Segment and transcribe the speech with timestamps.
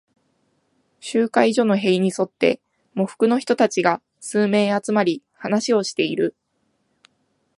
[0.99, 2.59] 集会所の塀に沿って、
[2.95, 6.35] 喪服の人たちが数名集まり、話をしている。